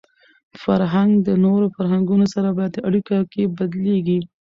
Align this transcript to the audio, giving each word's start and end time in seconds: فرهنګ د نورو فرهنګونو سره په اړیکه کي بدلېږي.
فرهنګ 0.63 1.11
د 1.27 1.29
نورو 1.45 1.65
فرهنګونو 1.75 2.25
سره 2.33 2.49
په 2.57 2.63
اړیکه 2.87 3.15
کي 3.31 3.43
بدلېږي. 3.57 4.19